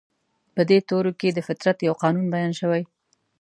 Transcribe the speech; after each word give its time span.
په 0.55 0.61
دې 0.69 0.79
تورو 0.89 1.11
کې 1.19 1.29
د 1.33 1.39
فطرت 1.47 1.77
يو 1.87 1.93
قانون 2.01 2.25
بيان 2.33 2.51
شوی. 2.59 2.81